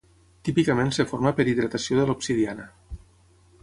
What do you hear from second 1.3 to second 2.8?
per hidratació de l'obsidiana.